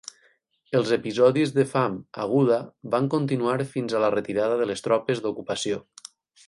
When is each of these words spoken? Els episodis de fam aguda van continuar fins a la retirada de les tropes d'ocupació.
Els 0.77 0.93
episodis 0.95 1.53
de 1.57 1.65
fam 1.73 1.99
aguda 2.25 2.57
van 2.97 3.11
continuar 3.17 3.55
fins 3.77 3.97
a 4.01 4.05
la 4.07 4.13
retirada 4.19 4.61
de 4.63 4.69
les 4.73 4.87
tropes 4.89 5.27
d'ocupació. 5.27 5.83